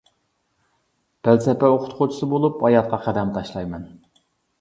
پەلسەپە 1.27 1.69
ئوقۇتقۇچىسى 1.73 2.29
بولۇپ 2.31 2.65
ھاياتقا 2.69 3.01
قەدەم 3.05 3.35
تاشلايمەن. 3.37 3.85